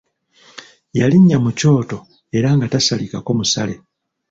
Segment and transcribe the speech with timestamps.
[0.99, 1.97] Yalinnya mu kyoto
[2.37, 3.75] era nga tasalikako musale.